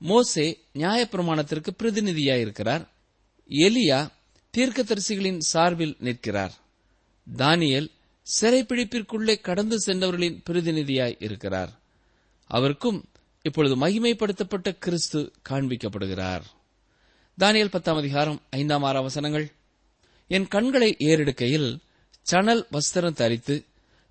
மோசே 0.01 0.45
நியாயப்பிரமாணத்திற்கு 0.73 1.71
பிரதிநிதியாயிருக்கிறார். 1.79 2.83
எலியா 3.49 3.99
தீர்க்கதரிசிகளின் 4.57 5.41
சார்பில் 5.51 5.95
நிற்கிறார். 5.99 6.53
தானியல் 7.27 7.89
சிறைப்பிடிப்பிற்குள்ளே 8.41 9.41
கடந்து 9.41 9.77
சென்றவர்களின் 9.85 10.41
பிரதிநிதியாய் 10.49 11.15
இருக்கிறார். 11.19 11.79
அவருக்கும் 12.45 13.05
இப்பொழுது 13.41 13.75
மகிமைப்படுத்தப்பட்ட 13.75 14.77
கிறிஸ்து 14.77 15.31
காண்பிக்கப்படுகிறார். 15.49 16.41
தானியல் 17.39 17.71
பத்தாம் 17.71 17.97
அதிகாரம் 17.97 18.41
ஐந்தாம் 18.49 18.83
ஆறாம் 18.83 19.03
வசனங்கள் 19.03 19.51
என் 20.27 20.47
கண்களை 20.47 20.95
ஏறெடுக்கையில் 20.99 21.79
சணல் 22.21 22.67
வஸ்திரம் 22.71 23.13
தரித்து 23.13 23.65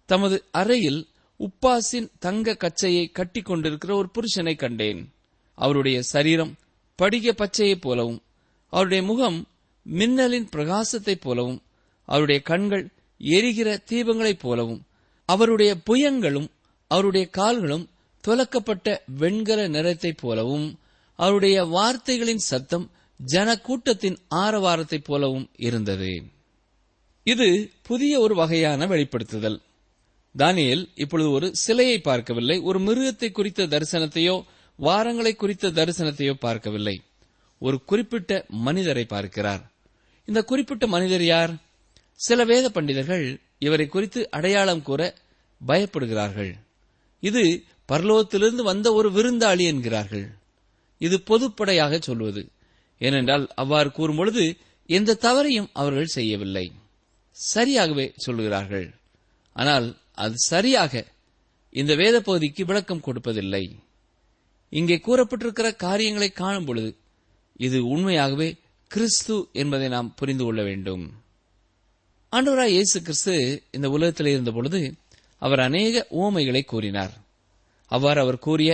தமது 0.05 0.45
அறையில் 0.51 1.09
உப்பாசின் 1.39 2.11
தங்க 2.19 2.55
கச்சையை 2.55 3.09
கட்டிக் 3.09 3.45
கொண்டிருக்கிற 3.45 3.97
ஒரு 3.97 4.11
புருஷனை 4.11 4.57
கண்டேன். 4.57 5.13
அவருடைய 5.55 6.03
சரீரம் 6.03 6.57
படிக 6.95 7.33
பச்சையைப் 7.33 7.81
போலவும் 7.81 8.23
அவருடைய 8.67 9.03
முகம் 9.03 9.47
மின்னலின் 9.83 10.49
பிரகாசத்தைப் 10.49 11.21
போலவும் 11.21 11.63
அவருடைய 12.05 12.41
கண்கள் 12.41 12.89
எரிகிற 13.19 13.83
தீபங்களைப் 13.91 14.39
போலவும் 14.39 14.83
அவருடைய 15.25 15.77
புயங்களும் 15.91 16.49
அவருடைய 16.87 17.27
கால்களும் 17.27 17.91
துலக்கப்பட்ட 18.29 18.99
வெண்கல 19.07 19.69
நிறத்தைப் 19.69 20.17
போலவும் 20.17 20.79
அவருடைய 21.17 21.65
வார்த்தைகளின் 21.65 22.39
சத்தம் 22.39 22.91
ஜன 23.25 23.59
கூட்டத்தின் 23.59 24.19
ஆரவாரத்தைப் 24.35 25.05
போலவும் 25.05 25.51
இருந்தது. 25.57 26.25
இது 27.23 27.71
புதிய 27.83 28.21
ஒரு 28.21 28.35
வகையான 28.35 28.87
வெளிப்படுத்துதல். 28.87 29.61
தானியல் 30.39 30.89
இப்பொழுது 30.95 31.31
ஒரு 31.31 31.57
சிலையை 31.57 31.99
பார்க்கவில்லை. 31.99 32.59
ஒரு 32.59 32.81
மிருகத்தை 32.81 33.31
குறித்த 33.31 33.67
தரிசனத்தையோ 33.67 34.45
வாரங்களை 34.81 35.35
குறித்த 35.35 35.69
தரிசனத்தையோ 35.69 36.33
பார்க்கவில்லை. 36.33 37.03
ஒரு 37.59 37.85
குறிப்பிட்ட 37.85 38.45
மனிதரை 38.49 39.05
பார்க்கிறார். 39.05 39.71
இந்த 40.27 40.43
குறிப்பிட்ட 40.43 40.87
மனிதர் 40.87 41.25
யார்? 41.25 41.55
சில 42.27 42.45
வேத 42.45 42.67
பண்டிதர்கள் 42.71 43.27
இவரை 43.59 43.87
குறித்து 43.87 44.21
அடையாளம் 44.31 44.83
கூற 44.83 45.03
பயப்படுகிறார்கள். 45.67 46.53
இது 47.23 47.43
பரலோகத்திலிருந்து 47.89 48.63
வந்த 48.63 48.93
ஒரு 48.93 49.09
விருந்தாளி 49.11 49.65
என்கிறார்கள். 49.73 50.27
இது 50.99 51.17
பொதுப்படையாக 51.31 52.01
சொல்வது. 52.01 52.43
ஏனென்றால் 52.99 53.45
அவ்வாறு 53.55 53.89
கூறும்பொழுது 53.89 54.45
எந்த 54.87 55.19
தவறையும் 55.21 55.69
அவர்கள் 55.73 56.15
செய்யவில்லை. 56.17 56.73
சரியாகவே 57.55 58.07
சொல்லுகிறார்கள். 58.27 58.89
ஆனால் 59.53 59.87
அது 60.15 60.37
சரியாக 60.37 61.05
இந்த 61.71 61.93
வேத 61.95 62.17
பகுதிக்கு 62.21 62.63
விளக்கம் 62.65 63.05
கொடுப்பதில்லை. 63.07 63.65
இங்கே 64.73 64.97
கூறப்பட்டிருக்கிற 65.07 65.69
காரியங்களை 65.77 66.31
காணும் 66.33 66.65
பொழுது 66.65 66.91
இது 67.67 67.79
உண்மையாகவே 67.87 68.49
கிறிஸ்து 68.91 69.37
என்பதை 69.53 69.89
நாம் 69.89 70.15
புரிந்து 70.15 70.45
கொள்ள 70.45 70.63
வேண்டும். 70.63 71.05
ஆண்டவராய் 72.33 72.75
இயேசு 72.77 72.99
கிறிஸ்து 73.03 73.35
இந்த 73.71 73.87
உலகத்தில் 73.89 74.27
இருந்த 74.27 74.51
பொழுது 74.53 74.81
அவர் 75.43 75.61
அநேக 75.61 76.07
ஓமைகளை 76.23 76.63
கூறினார். 76.65 77.13
அவ்வாறு 77.91 78.21
அவர் 78.21 78.39
கூறிய 78.39 78.71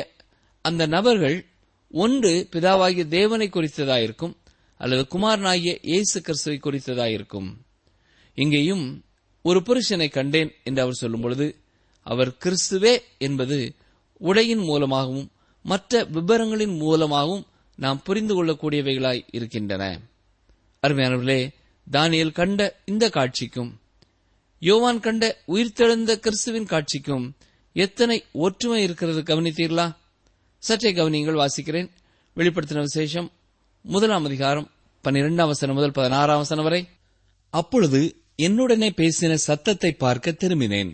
அந்த 0.64 0.86
நபர்கள் 0.86 1.36
ஒன்று 1.94 2.32
பிதாவாகிய 2.52 3.04
தேவனை 3.08 3.48
குறித்ததாயிருக்கும் 3.48 4.34
அல்லது 4.80 5.02
குமாரனாகிய 5.06 5.78
இயேசு 5.82 6.20
கிறிஸ்துவை 6.20 6.58
குறித்ததாயிருக்கும். 6.62 7.48
இங்கேயும் 8.34 8.84
ஒரு 9.42 9.60
புருஷனை 9.60 10.08
கண்டேன் 10.08 10.50
என்று 10.64 10.82
அவர் 10.82 11.00
சொல்லும் 11.02 11.20
பொழுது 11.20 11.46
அவர் 12.06 12.36
கிறிஸ்துவே 12.44 12.94
என்பது 13.18 13.58
உடையின் 14.20 14.64
மூலமாகவும் 14.70 15.28
மற்ற 15.64 16.04
விபரங்களின் 16.04 16.74
மூலமாகவும் 16.78 17.44
நாம் 17.78 18.02
புரிந்து 18.02 18.34
கொள்ளக்கூடியவைகளாய் 18.34 19.22
இருக்கின்றன. 19.30 19.84
அருமையானவர்களே 20.82 21.40
தானியல் 21.92 22.32
கண்ட 22.32 22.80
இந்த 22.84 23.10
காட்சிக்கும் 23.10 23.80
யோவான் 24.58 25.00
கண்ட 25.00 25.42
உயிர்த்தெழுந்த 25.48 26.14
கிறிஸ்துவின் 26.14 26.66
காட்சிக்கும் 26.66 27.36
எத்தனை 27.72 28.24
ஒற்றுமை 28.32 28.82
இருக்கிறது 28.82 29.20
கவனித்தீர்களா? 29.20 29.96
சற்றே 30.58 30.92
கவனியங்கள் 30.92 31.46
வாசிக்கிறேன். 31.46 31.88
வெளிப்படுத்தின 32.36 32.80
விசேஷம் 32.80 33.32
முதலாம் 33.82 34.24
அதிகாரம் 34.24 34.70
பன்னிரெண்டாம் 35.04 35.46
வசனம் 35.46 35.74
முதல் 35.74 35.92
பதினாறாம் 35.92 36.36
வசனம் 36.36 36.64
வரை. 36.64 36.88
அப்பொழுது 37.50 38.16
என்னுடனே 38.38 38.90
பேசின 38.96 39.34
சத்தத்தை 39.34 39.92
பார்க்க 39.92 40.30
திரும்பினேன். 40.30 40.92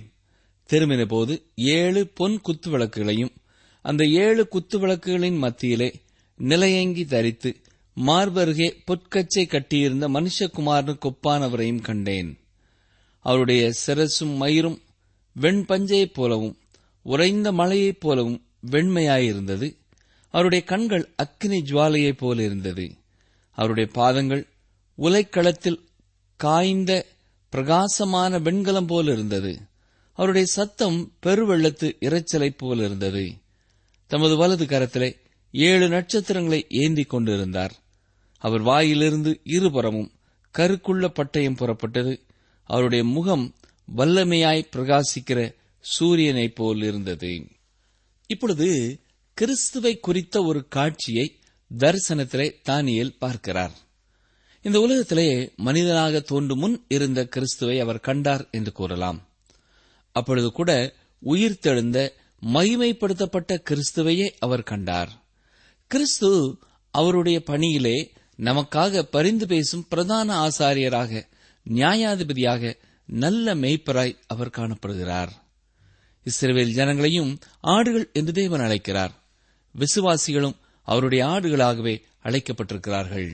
திரும்பின 0.68 1.04
போது 1.04 1.46
ஏழு 1.54 2.06
பொன் 2.06 2.40
குத்து 2.40 2.70
விளக்குகளையும் 2.70 3.32
அந்த 3.82 4.04
ஏழு 4.04 4.48
குத்து 4.48 4.86
விளக்குகளின் 4.86 5.38
மத்தியிலே 5.38 6.00
நிலையங்கி 6.36 7.04
தரித்து 7.04 7.60
மார்பருகே 7.96 8.76
பொற்கச்சை 8.86 9.46
கட்டியிருந்த 9.46 10.08
மனுஷகுமாரனுக்கு 10.08 11.10
ஒப்பானவரையும் 11.10 11.80
கண்டேன். 11.80 12.38
அவருடைய 13.18 13.72
சிரசும் 13.86 14.36
மயிரும் 14.40 14.78
வெண்பஞ்சையைப் 15.40 16.14
போலவும் 16.14 16.58
உறைந்த 17.02 17.52
மலையைப் 17.52 18.00
போலவும் 18.00 18.44
வெண்மையாயிருந்தது. 18.70 19.76
அவருடைய 20.28 20.64
கண்கள் 20.64 21.12
அக்கினி 21.16 21.62
ஜுவாலையைப் 21.62 22.18
போல 22.18 22.42
இருந்தது. 22.42 22.96
அவருடைய 23.50 23.90
பாதங்கள் 23.92 24.46
உலைக்களத்தில் 24.98 25.80
காய்ந்த 26.36 27.06
பிரகாசமான 27.48 28.38
வெண்கலம் 28.38 28.86
போல் 28.86 29.06
இருந்தது. 29.06 29.60
அவருடைய 30.12 30.46
சத்தம் 30.46 31.12
பெருவெள்ளத்து 31.26 31.92
இரைச்சலைப் 32.00 32.58
போல் 32.58 32.78
இருந்தது. 32.78 33.32
தமது 34.06 34.36
வலது 34.36 34.64
கரத்திலே 34.64 35.16
ஏழு 35.52 35.88
நட்சத்திரங்களை 35.88 36.66
ஏந்திக் 36.68 37.08
கொண்டிருந்தார். 37.08 37.74
அவர் 38.38 38.60
வாயிலிருந்து 38.60 39.40
இருபுறமும் 39.44 40.12
கருக்குள்ள 40.58 41.06
பட்டயம் 41.08 41.56
புறப்பட்டது. 41.56 42.20
அவருடைய 42.64 43.04
முகம் 43.04 43.54
வல்லமையாய் 43.96 44.68
பிரகாசிக்கிற 44.76 45.54
சூரியனைப் 45.98 46.54
போல் 46.54 46.82
இருந்தது 46.82 47.46
இப்பொழுது 48.26 49.00
கிறிஸ்துவை 49.34 49.98
குறித்த 49.98 50.42
ஒரு 50.42 50.68
காட்சியை 50.68 51.38
தரிசனத்திலே 51.78 52.54
தானியேல் 52.68 53.16
பார்க்கிறார். 53.18 53.72
இந்த 54.62 54.80
உலகத்திலே 54.80 55.52
மனிதனாக 55.56 56.20
தோன்றும் 56.20 56.58
முன் 56.58 56.84
இருந்த 56.88 57.26
கிறிஸ்துவை 57.26 57.80
அவர் 57.80 58.00
கண்டார் 58.00 58.48
என்று 58.50 58.72
கூறலாம். 58.72 59.28
அப்பொழுது 60.12 60.52
கூட 60.52 60.94
உயிர்த்தெழுந்த 61.24 62.10
மகிமைப்படுத்தப்பட்ட 62.42 63.62
கிறிஸ்துவையே 63.70 64.30
அவர் 64.38 64.62
கண்டார். 64.62 65.19
கிறிஸ்து 65.92 66.30
அவருடைய 66.90 67.38
பணியிலே 67.42 67.96
நமக்காக 68.38 69.02
பரிந்து 69.02 69.46
பேசும் 69.46 69.86
பிரதான 69.88 70.28
ஆசாரியராக 70.46 71.22
நியாயாதிபதியாக 71.66 72.72
நல்ல 73.08 73.54
மெய்ப்பராய் 73.54 74.18
அவர் 74.26 74.56
காணப்படுகிறார். 74.58 75.32
இஸ்ரேல் 76.26 76.76
ஜனங்களையும் 76.76 77.32
ஆடுகள் 77.60 78.06
என்று 78.12 78.32
தேவன் 78.32 78.60
அழைக்கிறார். 78.60 79.12
விசுவாசிகளும் 79.74 80.56
அவருடைய 80.88 81.22
ஆடுகளாகவே 81.26 81.94
அழைக்கப்பட்டிருக்கிறார்கள். 82.22 83.28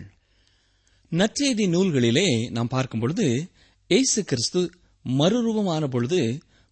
நற்செய்தி 1.13 1.67
நூல்களிலே 1.75 2.29
நாம் 2.51 2.73
பார்க்கும் 2.75 3.01
பொழுது 3.01 3.27
இயேசு 3.91 4.21
கிறிஸ்து 4.25 4.63
மறுரூபமான 5.05 5.85
பொழுது 5.87 6.21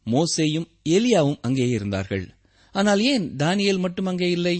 மோசேயும் 0.07 0.69
எலியாவும் 0.97 1.41
அங்கே 1.41 1.67
இருந்தார்கள். 1.69 2.25
ஆனால் 2.75 3.01
ஏன் 3.13 3.27
தானியல் 3.37 3.79
மட்டும் 3.79 4.07
அங்கே 4.07 4.31
இல்லை? 4.31 4.57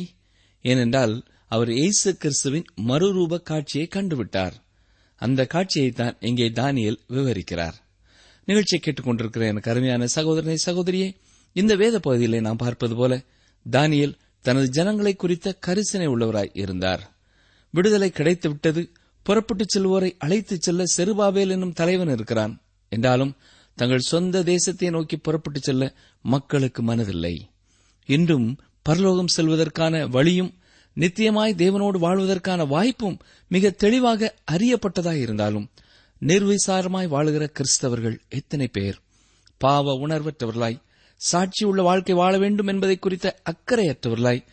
ஏனென்றால் 0.65 1.23
அவர் 1.47 1.71
இயேசு 1.71 2.17
கிறிஸ்துவின் 2.17 2.65
மறுரூப 2.77 3.43
காட்சியை 3.43 3.89
கண்டுவிட்டார். 3.91 4.53
அந்த 5.17 5.47
காட்சியைத்தான் 5.55 6.17
இங்கே 6.21 6.49
தானியல் 6.49 6.99
விவரிக்கிறார். 7.09 7.75
நிகழ்ச்சியை 8.45 8.83
கேட்டுக்கொண்டிருக்கிற 8.83 9.43
எனக்கு 9.47 9.71
அருமையான 9.71 10.07
சகோதரனை 10.07 10.57
சகோதரியே 10.67 11.15
இந்த 11.53 11.77
வேத 11.77 12.01
பகுதியிலே 12.01 12.41
நாம் 12.41 12.57
பார்ப்பது 12.57 12.95
போல 12.95 13.23
தானியல் 13.71 14.19
தனது 14.41 14.69
ஜனங்களை 14.69 15.15
குறித்த 15.15 15.59
கரிசனை 15.67 16.09
உள்ளவராய் 16.09 16.51
இருந்தார். 16.53 17.17
விடுதலை 17.71 18.13
கிடைத்துவிட்டது 18.15 18.91
புறப்பட்டுச் 19.23 19.79
செல்வோரை 19.79 20.15
அழைத்துச் 20.19 20.63
செல்ல 20.63 20.85
செருபாவேல் 20.97 21.49
என்னும் 21.49 21.73
தலைவன் 21.73 22.13
இருக்கிறான். 22.13 22.63
என்றாலும் 22.89 23.37
தங்கள் 23.75 24.09
சொந்த 24.13 24.43
தேசத்தை 24.43 24.91
நோக்கி 24.91 25.17
புறப்பட்டுச் 25.17 25.63
செல்ல 25.63 25.95
மக்களுக்கு 26.23 26.83
மனதில்லை. 26.83 27.35
இன்றும் 28.07 28.59
பரலோகம் 28.87 29.31
செல்வதற்கான 29.37 30.09
வழியும் 30.09 30.51
நித்தியமாய் 30.97 31.55
தேவனோடு 31.55 31.99
வாழ்வதற்கான 31.99 32.67
வாய்ப்பும் 32.67 33.17
மிக 33.49 33.71
தெளிவாக 33.71 34.35
அறியப்பட்டதாக 34.53 35.15
இருந்தாலும் 35.15 35.71
நிர்விசாரமாய் 36.23 37.09
வாழுகிற 37.09 37.45
கிறிஸ்தவர்கள் 37.51 38.17
எத்தனை 38.29 38.69
பேர்? 38.69 38.99
பாவ 39.59 39.95
உணர்வற்றவர்களாய் 40.07 40.83
சாட்சியுள்ள 41.21 41.83
வாழ்க்கை 41.83 42.15
வாழ 42.15 42.39
வேண்டும் 42.39 42.67
என்பதை 42.67 42.99
குறித்த 42.99 43.37
அக்கறையற்றவர்களாய் 43.51 44.45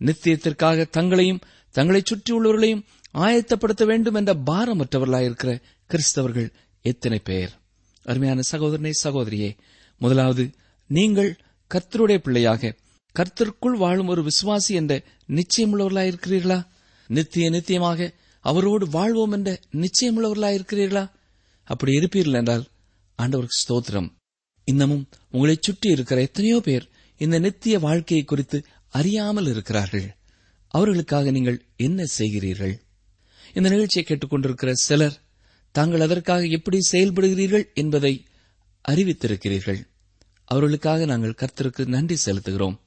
நித்தியத்திற்காக 0.00 0.86
தங்களையும் 0.90 1.42
தங்களை 1.74 2.02
சுற்றியுள்ளவர்களையும் 2.02 2.84
ஆயத்தப்படுத்த 3.14 3.84
வேண்டும் 3.84 4.14
என்ற 4.14 4.34
பாரமற்றவர்களாய் 4.34 5.24
இருக்கிற 5.24 5.52
கிறிஸ்தவர்கள் 5.90 6.48
எத்தனை 6.84 7.18
பேர்? 7.18 7.52
அருமையான 8.06 8.40
சகோதரனே 8.52 8.90
சகோதரியே 9.04 9.50
முதலாவது 10.00 10.50
நீங்கள் 10.90 11.32
கர்த்தருடைய 11.70 12.18
பிள்ளையாக 12.18 12.72
கர்த்தருக்குள் 13.18 13.76
வாழும் 13.76 14.06
ஒரு 14.06 14.22
விசுவாசி 14.22 14.72
என்ற 14.80 14.94
நிச்சயமுள்ளவர்களாயிருக்கிறீர்களா? 15.28 16.58
நித்திய 17.06 17.50
நித்தியமாக 17.50 18.10
அவரோடு 18.40 18.88
வாழ்வோம் 18.88 19.32
என்ற 19.32 19.60
நிச்சயமுள்ளவர்களாயிருக்கிறீர்களா? 19.72 21.04
அப்படி 21.64 21.92
இருப்பீர்கள் 21.98 22.38
என்றால் 22.40 22.64
ஆண்டவருக்கு 23.18 23.60
ஸ்தோத்திரம். 23.62 24.08
இன்னமும் 24.64 25.08
உங்களை 25.30 25.56
சுற்றி 25.60 25.90
இருக்கிற 25.90 26.20
எத்தனையோ 26.20 26.60
பேர் 26.60 26.86
இந்த 27.20 27.38
நித்திய 27.38 27.78
வாழ்க்கையை 27.78 28.24
குறித்து 28.24 28.58
அறியாமல் 28.88 29.46
இருக்கிறார்கள். 29.46 30.06
அவர்களுக்காக 30.74 31.30
நீங்கள் 31.30 31.58
என்ன 31.76 32.04
செய்கிறீர்கள்? 32.18 32.74
இந்த 33.54 33.68
நிகழ்ச்சியை 33.68 34.04
கேட்டுக்கொண்டிருக்கிற 34.06 34.72
சிலர் 34.72 35.16
தாங்கள் 35.74 36.00
அதற்காக 36.00 36.46
எப்படி 36.46 36.78
செயல்படுகிறீர்கள் 36.92 37.66
என்பதை 37.74 38.26
அறிவித்திருக்கிறீர்கள். 38.88 39.80
அவர்களுக்காக 40.44 41.04
நாங்கள் 41.04 41.38
கர்த்தருக்கு 41.42 41.86
நன்றி 41.86 42.16
செலுத்துகிறோம். 42.24 42.78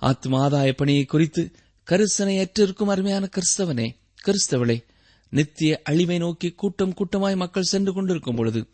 ஆத்மாதாய 0.00 0.72
பணியை 0.72 1.04
குறித்து 1.04 1.42
கரிசனையற்றிருக்கும் 1.88 2.88
அருமையான 2.88 3.28
கிறிஸ்தவனே 3.36 3.86
கிறிஸ்தவளே 4.24 4.84
நித்திய 5.32 5.80
அழிவை 5.84 6.18
நோக்கி 6.18 6.48
கூட்டம் 6.50 6.94
கூட்டமாய் 6.94 7.36
மக்கள் 7.36 7.62
சென்று 7.62 7.92
கொண்டிருக்கும் 7.92 8.34
பொழுது 8.34 8.66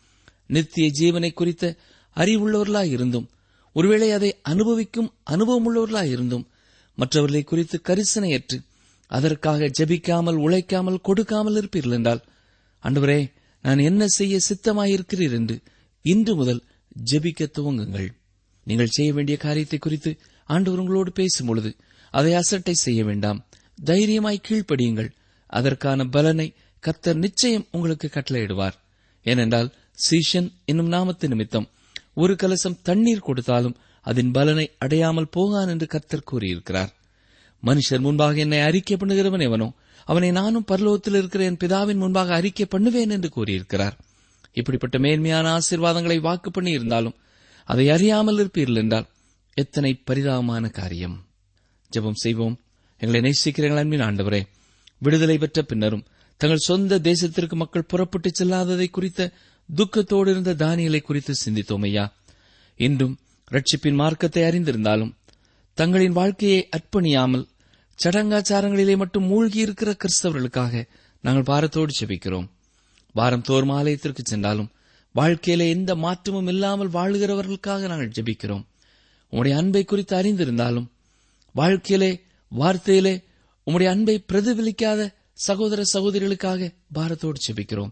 நித்திய 0.47 0.91
ஜீவனை 0.99 1.33
குறித்த 1.33 1.77
அறிவுள்ளவர்களாய் 2.17 2.91
இருந்தும் 2.91 3.31
ஒருவேளை 3.73 4.11
அதை 4.11 4.31
அனுபவிக்கும் 4.43 5.15
அனுபவமுள்ளவர்களாய் 5.31 6.11
இருந்தும் 6.11 6.47
மற்றவர்களை 6.95 7.43
குறித்து 7.45 7.81
கரிசனையற்று 7.85 8.59
அதற்காக 9.07 9.71
ஜெபிக்காமல் 9.79 10.35
உழைக்காமல் 10.35 11.01
கொடுக்காமல் 11.01 11.55
இருப்பீர்கள் 11.55 11.93
என்றால் 11.93 12.23
அன்றுவரே 12.83 13.33
நான் 13.63 13.79
என்ன 13.79 14.07
செய்ய 14.07 14.39
சித்தமாயிருக்கிறீர் 14.49 15.33
என்று 15.33 15.61
இன்று 16.03 16.35
முதல் 16.35 16.63
ஜெபிக்க 17.13 17.49
துவங்குங்கள். 17.59 18.09
நீங்கள் 18.67 18.87
செய்ய 18.87 19.13
வேண்டிய 19.13 19.37
காரியத்தை 19.37 19.79
குறித்து 19.79 20.19
ஆண்டவர் 20.49 20.81
உங்களோடு 20.81 21.11
பேசும் 21.13 21.47
பொழுது 21.47 21.71
அதை 22.15 22.33
அசட்டை 22.35 22.75
செய்ய 22.75 23.01
வேண்டாம். 23.05 23.39
தைரியமாய் 23.85 24.45
கீழ்ப்படியுங்கள். 24.49 25.11
அதற்கான 25.51 26.05
பலனை 26.15 26.47
கர்த்தர் 26.83 27.23
நிச்சயம் 27.25 27.67
உங்களுக்கு 27.73 28.07
கட்டளையிடுவார். 28.09 28.77
ஏனென்றால் 29.27 29.69
சீஷன் 29.99 30.49
என்னும் 30.65 30.93
நாமத்து 30.93 31.27
நிமித்தம் 31.29 31.67
ஒரு 32.15 32.35
கலசம் 32.37 32.81
தண்ணீர் 32.83 33.27
கொடுத்தாலும் 33.29 33.77
அதன் 34.07 34.31
பலனை 34.31 34.67
அடையாமல் 34.79 35.33
போகான் 35.37 35.69
என்று 35.69 35.87
கர்த்தர் 35.87 36.29
கூறியிருக்கிறார். 36.31 36.91
மனுஷர் 37.63 38.01
முன்பாக 38.01 38.41
என்னை 38.45 38.61
அறிக்கை 38.61 38.97
பண்ணுகிறவன் 38.97 39.45
எவனோ 39.49 39.69
அவனை 40.07 40.31
நானும் 40.31 40.67
பரலோகத்தில் 40.69 41.19
இருக்கிற 41.19 41.45
என் 41.45 41.61
பிதாவின் 41.63 42.03
முன்பாக 42.03 42.31
அறிக்கை 42.35 42.67
பண்ணுவேன் 42.67 43.11
என்று 43.11 43.29
கூறியிருக்கிறார். 43.29 43.97
இப்படிப்பட்ட 44.53 44.97
மேன்மையான 44.99 45.47
ஆசீர்வாதங்களை 45.59 46.19
வாக்கு 46.21 46.51
பண்ணி 46.51 46.71
இருந்தாலும் 46.71 47.17
அதை 47.69 47.87
அறியாமல் 47.91 48.39
இருப்பீர்கள் 48.39 48.81
என்றால் 48.83 49.07
எத்தனை 49.59 50.03
பரிதாபமான 50.07 50.71
காரியம். 50.71 51.27
ஜெபம் 51.91 52.15
செய்வோம். 52.15 52.61
எங்களை 52.99 53.21
நேசிக்கிறீர்கள் 53.21 53.77
அன்பின் 53.77 54.01
ஆண்டவரே. 54.01 54.47
விடுதலை 54.99 55.39
பெற்ற 55.39 55.63
பின்னரும் 55.63 56.05
தங்கள் 56.37 56.59
சொந்த 56.59 56.99
தேசத்திற்கு 56.99 57.55
மக்கள் 57.55 57.85
புறப்பட்டுச் 57.85 58.43
செல்லாததை 58.43 58.91
குறித்த 58.91 59.33
துக்கத்தோடு 59.77 60.31
இருந்த 60.31 60.55
தானியலை 60.55 61.01
குறித்து 61.03 61.35
சிந்தித்தோம் 61.45 61.83
ஐயா 61.83 62.13
இன்றும் 62.77 63.19
ரட்சிப்பின் 63.51 63.95
மார்க்கத்தை 63.95 64.43
அறிந்திருந்தாலும் 64.43 65.13
தங்களின் 65.75 66.13
வாழ்க்கையை 66.13 66.69
அர்ப்பணியாமல் 66.77 67.49
சடங்காச்சாரங்களிலே 68.05 68.97
மட்டும் 68.97 69.25
மூழ்கி 69.25 69.59
இருக்கிற 69.59 69.97
கிறிஸ்தவர்களுக்காக 69.97 70.87
நாங்கள் 71.23 71.43
பாரத்தோடு 71.43 71.93
செபிக்கிறோம் 72.01 72.49
வாரம் 73.13 73.43
தோறும் 73.43 73.69
ஆலயத்திற்கு 73.69 74.23
சென்றாலும் 74.25 74.71
வாழ்க்கையில 75.15 75.69
எந்த 75.69 75.95
மாற்றமும் 75.95 76.47
இல்லாமல் 76.47 76.91
வாழுகிறவர்களுக்காக 76.91 77.89
நாங்கள் 77.89 78.13
ஜெபிக்கிறோம். 78.21 78.65
உம்முடைய 79.31 79.57
அன்பை 79.57 79.85
குறித்து 79.85 80.17
அறிந்திருந்தாலும் 80.17 80.87
வாழ்க்கையிலே 81.53 82.23
வார்த்தையிலே 82.59 83.25
உம்முடைய 83.67 83.89
அன்பை 83.89 84.25
பிரதிபலிக்காத 84.33 85.15
சகோதர 85.33 85.83
சகோதரிகளுக்காக 85.93 86.75
பாரத்தோடு 86.95 87.41
செபிக்கிறோம். 87.51 87.91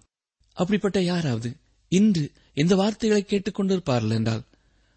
அப்படிப்பட்ட 0.53 1.03
யாராவது 1.03 1.57
இன்று 1.89 2.33
இந்த 2.55 2.77
வார்த்தைகளை 2.77 3.25
கேட்டுக்கொண்டிருப்பார்கள் 3.29 4.15
என்றால் 4.15 4.43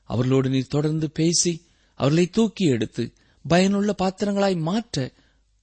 அவர்களோடு 0.04 0.50
நீர் 0.50 0.68
தொடர்ந்து 0.68 1.12
பேசி 1.12 1.66
அவர்களை 1.94 2.28
தூக்கி 2.28 2.66
எடுத்து 2.66 3.14
பயனுள்ள 3.48 3.96
பாத்திரங்களாய் 3.98 4.60
மாற்ற 4.60 5.12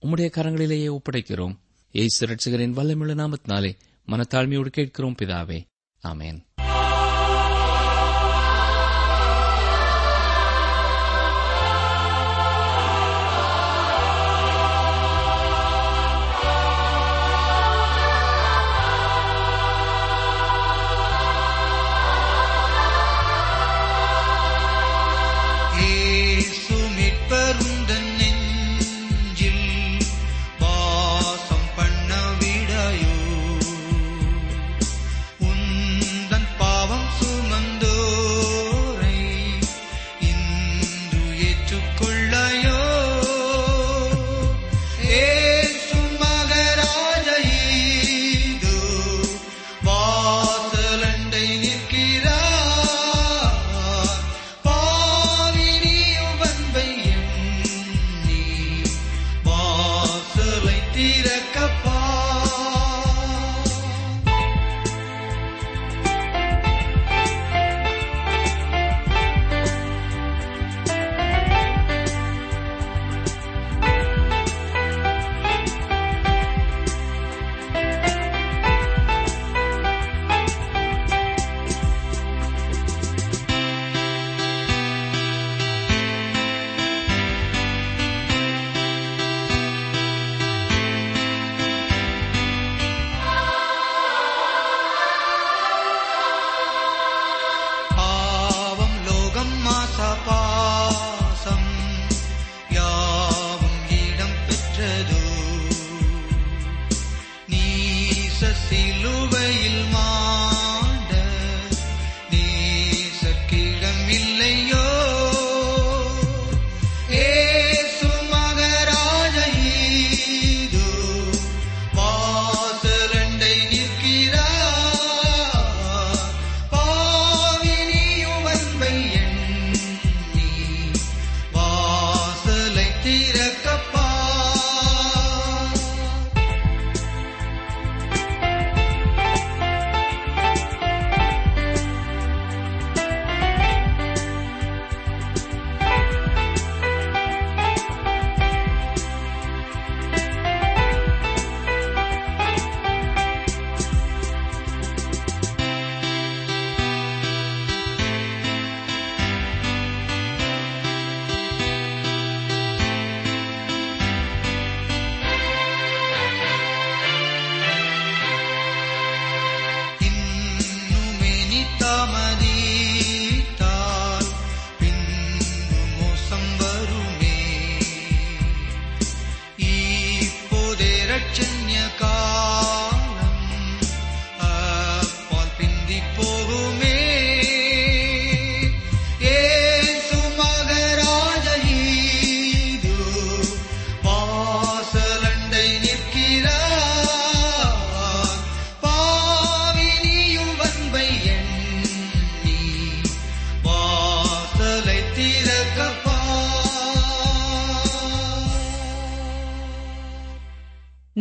உம்முடைய 0.02 0.30
கரங்களிலேயே 0.32 0.98
ஒப்படைக்கிறோம். 0.98 1.56
ஏசு 1.92 2.26
ரட்சகரின் 2.26 3.34
நாமத்தினாலே 3.34 3.72
மனத்தாழ்மையோடு 4.08 4.66
கேட்கிறோம் 4.66 5.14
பிதாவே. 5.22 5.64
ஆமேன். 6.02 6.42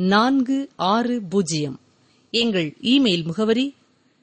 நான்கு 0.00 0.70
ஆறு 0.76 1.22
பூஜ்ஜியம். 1.28 1.80
எங்கள் 2.30 2.76
இமெயில் 2.82 3.24
முகவரி 3.24 3.74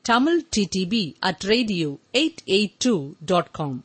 Tamil 0.01 0.45
TDP 0.57 1.15
at 1.19 1.39
radio 1.39 1.97
eight 2.13 2.35
eight 2.45 2.73
two 2.77 3.11
dot 3.25 3.51
com 3.51 3.83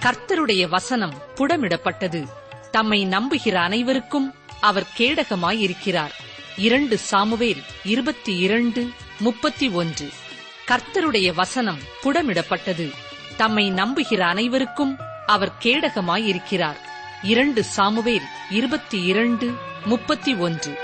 கர்த்தருடைய 0.00 0.68
வசனம் 0.68 1.14
புடமிடப்பட்டது. 1.34 2.28
தம்மை 2.70 3.06
நம்புகிற 3.06 3.54
அனைவருக்கும் 3.54 4.34
அவர் 4.60 4.86
கேடகமாயிருக்கிறார். 4.98 6.10
இரண்டு 6.56 6.98
சாமுவேல் 6.98 7.62
இருபத்தி 7.84 8.36
இரண்டு 8.36 8.88
முப்பத்தி 9.18 9.68
ஒன்று. 9.68 10.08
கர்த்தருடைய 10.66 11.34
வசனம் 11.34 11.78
புடமிடப்பட்டது. 12.02 12.90
தம்மை 13.36 13.70
நம்புகிற 13.70 14.18
அனைவருக்கும் 14.18 14.96
அவர் 15.26 15.52
கேடகமாயிருக்கிறார். 15.62 16.76
இரண்டு 17.22 17.62
சாமுவேல் 17.62 18.26
இருபத்தி 18.50 19.02
இரண்டு 19.02 19.54
முப்பத்தி 19.84 20.34
ஒன்று. 20.34 20.78